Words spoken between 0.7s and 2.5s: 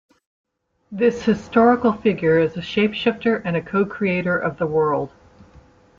This historical figure